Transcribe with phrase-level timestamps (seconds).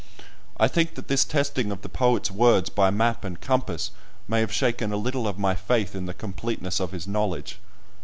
[0.59, 3.91] I think that this testing of the poet's words by map and compass
[4.27, 7.59] may have shaken a little of my faith in the completeness of his knowledge.